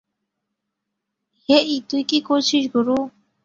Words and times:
হেই, 1.49 1.71
তুই 1.89 2.01
কি 2.03 2.17
করেছিস 2.21 2.63
গুরু! 2.73 2.97